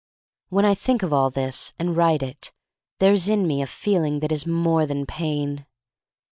[0.49, 2.51] When I think of all this and write it
[2.97, 5.67] there is in me a feeling that is more than pain.